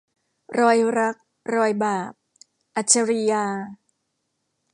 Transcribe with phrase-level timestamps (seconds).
[0.59, 1.15] รอยรัก
[1.55, 2.11] รอยบาป-
[2.75, 3.45] อัจฉรียา